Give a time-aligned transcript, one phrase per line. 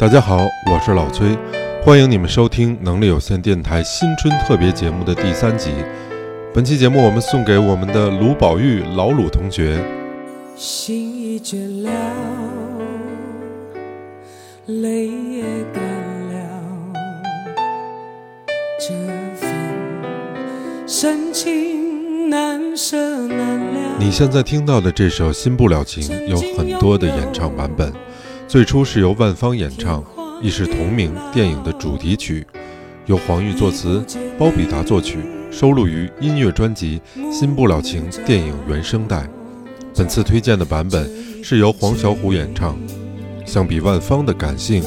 [0.00, 1.36] 大家好，我是老崔，
[1.84, 5.72] 欢迎你们收听能力有限电台新春特别节目的第三集。
[6.54, 9.78] 本期节目我们送给我们的卢宝玉老鲁同学。
[10.56, 11.90] 心已倦了，
[14.64, 15.42] 泪也
[15.74, 15.82] 干
[16.32, 16.48] 了，
[18.80, 18.94] 这
[19.36, 19.52] 份
[20.88, 22.96] 深情难舍
[23.26, 23.98] 难了。
[23.98, 27.92] 你现在听到的这首《新不了情》有很多的演唱版本。
[28.50, 30.04] 最初是由万芳演唱，
[30.42, 32.44] 亦是同名电影的主题曲，
[33.06, 34.04] 由黄玉作词，
[34.36, 35.18] 包比达作曲，
[35.52, 37.00] 收录于音乐专辑
[37.32, 39.24] 《新不了情》电影原声带。
[39.94, 41.08] 本次推荐的版本
[41.44, 42.76] 是由黄小琥演唱。
[43.46, 44.82] 相比万芳的感性，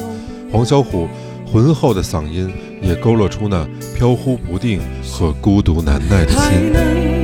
[0.52, 1.08] 黄小琥
[1.50, 4.78] 浑厚的嗓音也勾勒出那飘忽不定
[5.10, 7.23] 和孤独难耐的心。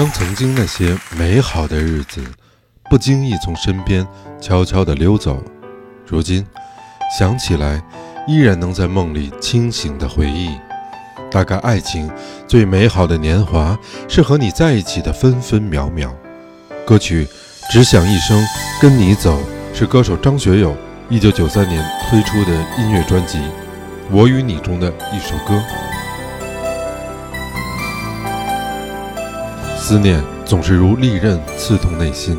[0.00, 2.24] 当曾经那些美好的日子
[2.88, 4.06] 不经意从身边
[4.40, 5.44] 悄悄地溜走，
[6.06, 6.42] 如今
[7.18, 7.82] 想起来，
[8.26, 10.56] 依然能在梦里清醒的回忆。
[11.30, 12.10] 大概爱情
[12.48, 16.16] 最美好的年华是和你在一起的分分秒秒。
[16.86, 17.26] 歌曲
[17.70, 18.42] 《只想一生
[18.80, 19.38] 跟你走》
[19.78, 20.74] 是歌手张学友
[21.10, 23.36] 一九九三年推出的音乐专辑
[24.10, 25.62] 《我与你》中的一首歌。
[29.90, 32.36] 思念总是如利刃刺痛内心，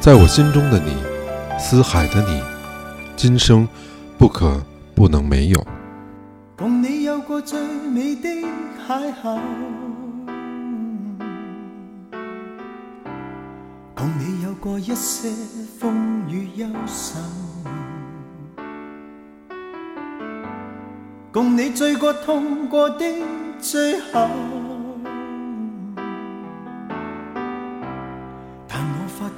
[0.00, 0.94] 在我心中的你，
[1.58, 2.40] 思海的你，
[3.16, 3.66] 今生
[4.16, 4.62] 不可
[4.94, 5.66] 不能没有。
[6.56, 8.28] 共你有过最美的
[8.86, 9.40] 邂逅，
[13.96, 15.28] 共你有过一些
[15.80, 17.18] 风雨忧愁，
[21.32, 23.04] 共你醉过痛过的
[23.58, 24.28] 最后。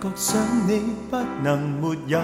[0.02, 2.18] 觉想你不能没有，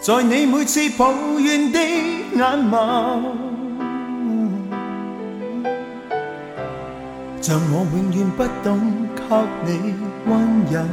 [0.00, 3.22] 在你每次抱怨的眼眸，
[7.40, 8.80] 像我永远不懂
[9.64, 9.94] 给你
[10.26, 10.32] 温
[10.68, 10.84] 柔。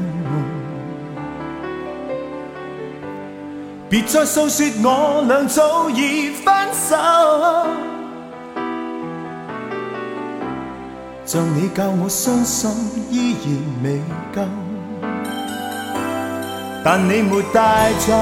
[3.89, 6.95] 别再诉说我俩早已分手。
[11.27, 12.69] 像你教我伤心
[13.10, 13.50] 依然
[13.83, 14.00] 未
[14.31, 14.44] 够，
[16.83, 18.13] 但你没带走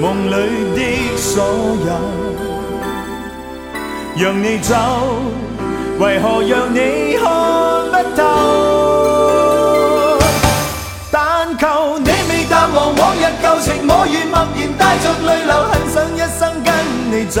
[0.00, 0.32] 梦里
[0.74, 1.44] 的所
[1.86, 1.94] 有，
[4.16, 4.74] 让你走，
[6.00, 7.30] 为何让你看
[7.92, 8.22] 不透？
[11.12, 16.74] 但求你未淡忘往日旧情，我愿默然带着泪流，很想一生跟
[17.12, 17.40] 你走。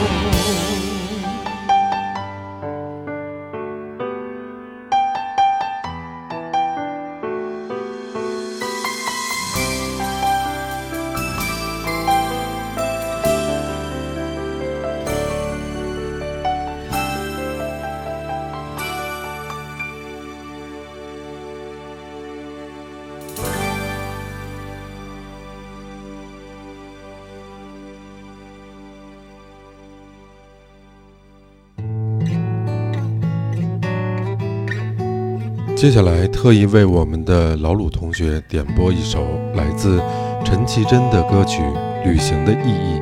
[35.81, 39.99] 接下来特意为我们的老鲁同学点播一首来自
[40.45, 41.63] 陈绮贞的歌曲
[42.03, 42.99] 《旅行的意义》。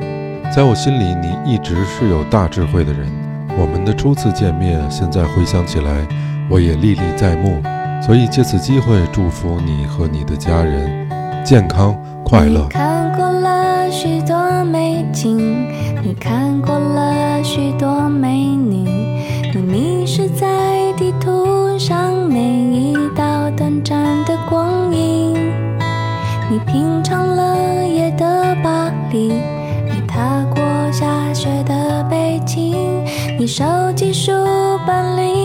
[0.50, 3.06] 在我心里，你一直是有大智慧的人。
[3.58, 6.08] 我们的初次见面，现在回想起来，
[6.48, 7.60] 我也历历在目。
[8.00, 11.06] 所以借此机会祝福你和你的家人
[11.44, 11.94] 健康
[12.24, 12.66] 快乐。
[12.68, 15.68] 看过了许多美景，
[16.02, 16.79] 你看过
[33.40, 33.64] 你收
[33.96, 34.30] 集书
[34.86, 35.39] 本里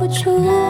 [0.00, 0.69] 不出。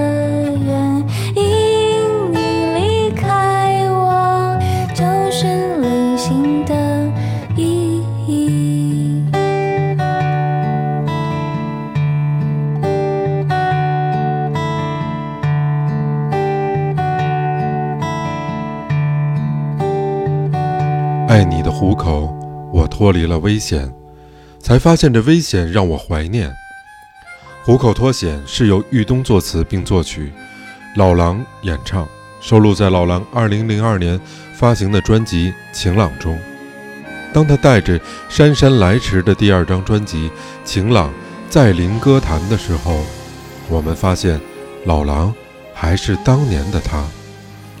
[23.01, 23.91] 脱离了危险，
[24.59, 26.53] 才发现这危险让我怀念。
[27.63, 30.31] 虎口脱险是由豫东作词并作曲，
[30.95, 32.07] 老狼演唱，
[32.41, 34.21] 收录在老狼2002年
[34.53, 36.37] 发行的专辑《晴朗》中。
[37.33, 40.29] 当他带着姗姗来迟的第二张专辑
[40.63, 41.09] 《晴朗》
[41.49, 43.03] 再临歌坛的时候，
[43.67, 44.39] 我们发现
[44.85, 45.33] 老狼
[45.73, 47.03] 还是当年的他，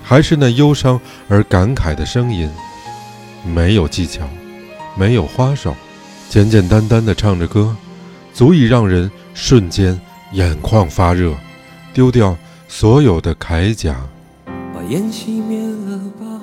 [0.01, 0.99] 还是那忧伤
[1.29, 2.49] 而感慨的声音。
[3.45, 4.27] 没有技巧，
[5.01, 5.73] 没有花哨，
[6.29, 7.75] 简简单单的唱着歌，
[8.35, 9.99] 足以让人瞬间
[10.33, 11.33] 眼眶发热，
[11.91, 13.95] 丢掉所有的铠甲。
[14.45, 16.39] 把烟熄灭了吧，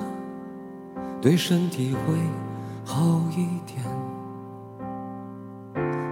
[1.21, 2.13] 对身体会
[2.83, 3.81] 好一点。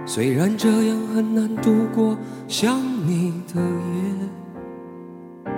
[0.06, 2.16] 虽然这样很难度过
[2.48, 3.60] 想你的
[5.44, 5.52] 夜，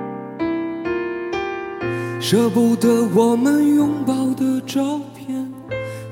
[2.20, 5.00] 舍不得我们拥抱的照，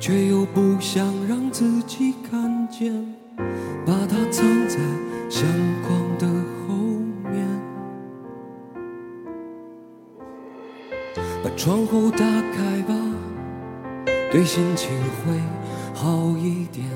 [0.01, 2.93] 却又不想让自己看见，
[3.85, 4.77] 把它藏在
[5.29, 5.45] 相
[5.83, 6.27] 框的
[6.67, 6.75] 后
[7.31, 7.47] 面。
[11.43, 12.95] 把窗户打开吧，
[14.31, 14.91] 对心情
[15.25, 15.41] 会
[15.95, 16.87] 好一点。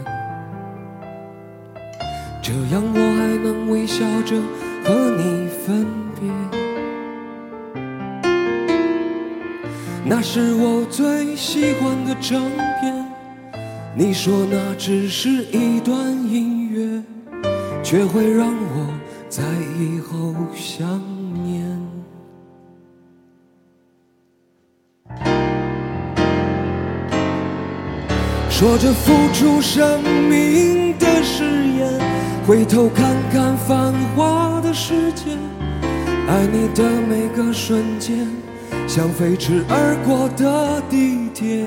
[2.40, 4.36] 这样我还能微笑着
[4.84, 5.86] 和你分
[6.20, 6.30] 别。
[10.04, 12.42] 那是我最喜欢的唱，
[13.94, 17.02] 你说那只是一段音乐，
[17.82, 18.88] 却会让我
[19.28, 19.42] 在
[19.78, 20.98] 以后想
[21.44, 21.62] 念。
[28.48, 32.00] 说着付出生命的誓言，
[32.46, 35.36] 回头看看繁华的世界，
[36.28, 38.26] 爱你的每个瞬间，
[38.88, 41.66] 像飞驰而过的地铁。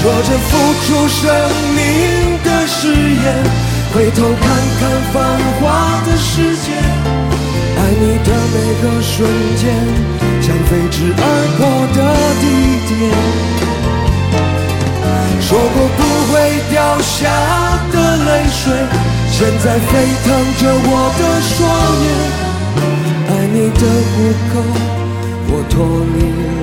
[0.00, 1.20] 说着付出生
[1.76, 1.78] 命
[2.42, 3.24] 的誓言，
[3.92, 4.42] 回头看
[4.80, 4.82] 看
[5.12, 5.16] 繁
[5.60, 5.62] 华
[6.06, 9.62] 的世界，爱你的每个瞬间，
[10.40, 11.22] 像飞驰而
[11.58, 11.60] 过
[11.92, 11.98] 的
[12.40, 12.44] 地
[12.88, 12.90] 铁。
[15.42, 16.00] 说过不
[16.32, 16.34] 会
[16.70, 17.18] 掉下
[17.92, 18.72] 的泪水，
[19.30, 19.90] 现在沸
[20.24, 21.54] 腾着我的双
[22.06, 22.08] 眼。
[23.28, 24.16] 爱你的虎
[24.48, 24.64] 口，
[25.48, 25.76] 我脱
[26.14, 26.18] 离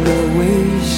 [0.06, 0.42] 了危
[0.82, 0.98] 险。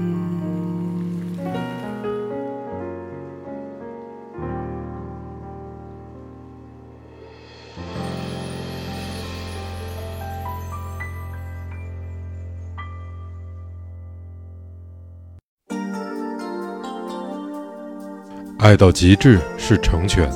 [18.61, 20.31] 爱到极致是成全，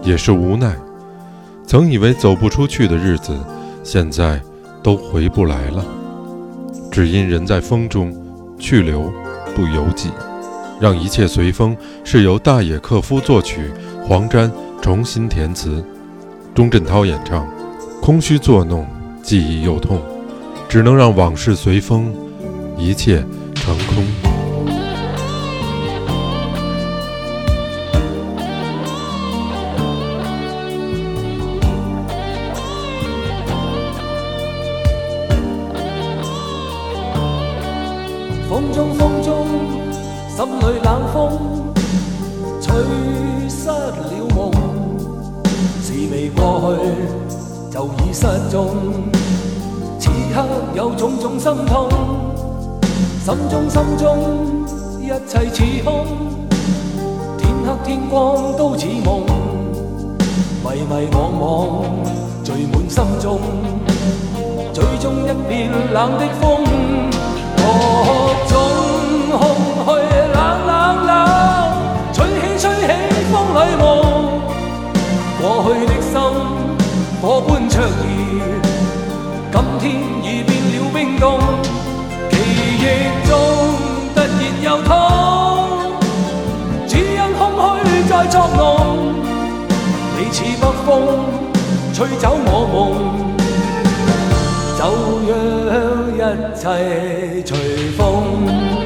[0.00, 0.76] 也是无奈。
[1.66, 3.36] 曾以为走不出去的日子，
[3.82, 4.40] 现在
[4.84, 5.84] 都回不来了。
[6.92, 8.14] 只因人在风中，
[8.56, 9.12] 去留
[9.56, 10.10] 不由己。
[10.78, 13.72] 让一切随风，是由大野克夫作曲，
[14.04, 14.48] 黄沾
[14.80, 15.84] 重新填词，
[16.54, 17.48] 钟镇涛演唱。
[18.00, 18.86] 空虚作弄，
[19.24, 20.00] 记忆又痛，
[20.68, 22.14] 只能让往事随风，
[22.78, 23.24] 一切
[23.56, 24.25] 成空。
[55.16, 56.06] 一切似空。
[57.38, 59.24] 天黑天光都似梦，
[60.62, 61.84] 迷迷惘惘
[62.44, 63.40] 聚满心中，
[64.74, 66.95] 最终一片冷的风。
[88.28, 89.14] 作弄，
[90.18, 90.94] 你似北风，
[91.94, 92.76] 吹走我梦，
[94.78, 94.80] 就
[95.68, 95.74] 让
[96.14, 96.18] 一
[96.54, 96.64] 切
[97.44, 97.50] 随
[97.96, 98.85] 风。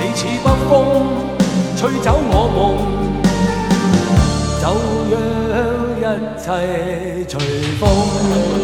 [0.00, 0.72] 你似北风
[1.76, 2.96] 吹走我梦。
[4.60, 4.64] 就
[5.52, 5.56] 让
[5.98, 6.02] 一
[6.38, 6.46] 切
[7.28, 7.34] 随
[7.78, 8.55] 风。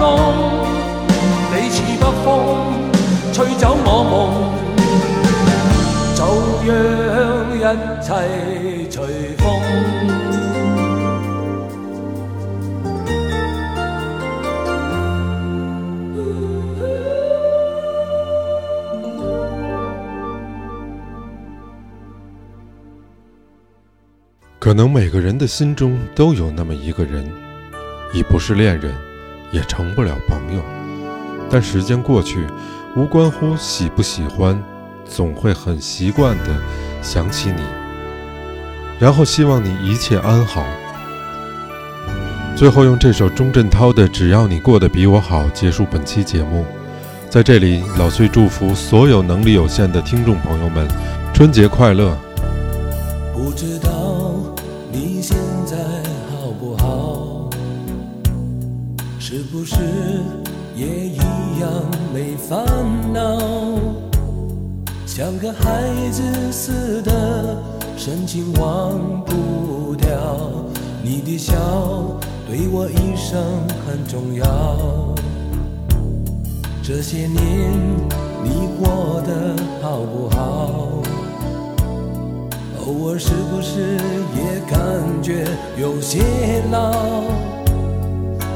[0.00, 0.16] 在作弄，
[1.52, 2.26] 你似北风
[3.34, 4.16] 吹走我梦。
[6.16, 6.24] 就
[6.64, 6.64] 让
[7.54, 7.60] 一
[8.02, 8.08] 切
[8.90, 8.96] 随
[9.36, 9.44] 风。
[24.58, 27.26] 可能每个人的心中都有那么一个人，
[28.12, 28.94] 已不是恋人，
[29.50, 30.62] 也成不了朋友。
[31.50, 32.46] 但时间过去，
[32.96, 34.62] 无关乎喜不喜欢，
[35.04, 36.44] 总会很习惯地
[37.02, 37.62] 想起你，
[38.98, 40.64] 然后希望你一切安好。
[42.56, 46.64] 最后用这首钟镇涛的《只要你过得比我好》结束本期节目。
[47.30, 50.86] 在这里，老崔祝福所有能力有限的听众朋友们，
[51.32, 52.16] 春节快乐！
[53.32, 54.34] 不知道
[54.92, 55.76] 你现在
[59.30, 59.76] 是不是
[60.74, 61.16] 也一
[61.60, 61.70] 样
[62.12, 62.66] 没烦
[63.12, 63.38] 恼？
[65.06, 67.62] 像个孩子似的，
[67.96, 70.08] 深情忘不掉。
[71.04, 71.54] 你的笑
[72.44, 73.40] 对我一生
[73.86, 75.14] 很重要。
[76.82, 77.70] 这些年
[78.42, 81.02] 你过得好不好？
[82.84, 83.96] 偶尔是不是
[84.34, 85.46] 也感觉
[85.78, 86.20] 有些
[86.72, 86.90] 老？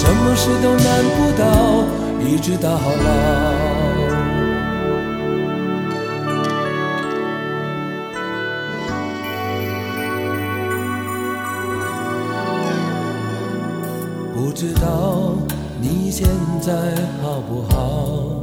[0.00, 1.44] 什么事都难不倒，
[2.24, 3.10] 一直到老。
[14.34, 15.36] 不知道
[15.82, 16.26] 你现
[16.62, 16.72] 在
[17.22, 18.40] 好不好？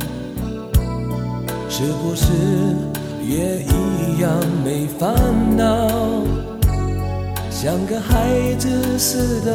[1.69, 2.31] 是不是
[3.27, 4.31] 也一样
[4.63, 5.11] 没烦
[5.57, 5.87] 恼？
[7.59, 9.51] 像个孩子似的，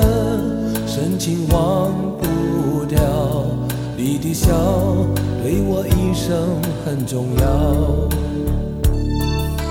[0.89, 2.99] 深情忘不掉。
[3.97, 4.51] 你的笑
[5.41, 7.45] 对我一生很重要。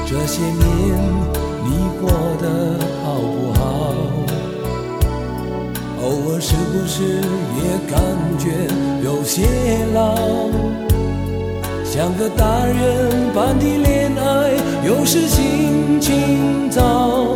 [0.05, 0.63] 这些年
[1.65, 2.09] 你过
[2.41, 3.93] 得好不好？
[6.01, 7.03] 偶尔是不是
[7.59, 7.59] 也
[7.91, 7.99] 感
[8.39, 8.47] 觉
[9.03, 9.43] 有些
[9.93, 10.15] 老？
[11.83, 14.53] 像个大人般的恋爱，
[14.87, 17.35] 有时心情糟。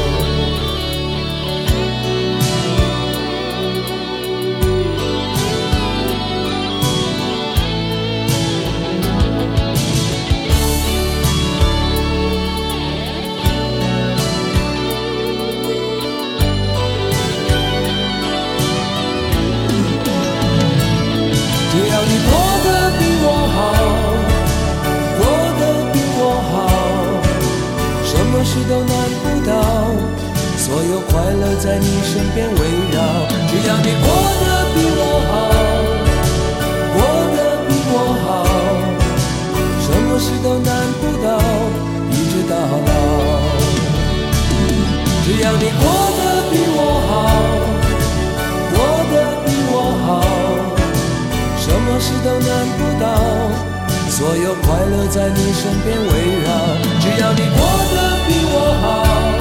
[54.21, 59.40] 所有快乐在你身边围绕只要你过得比我好。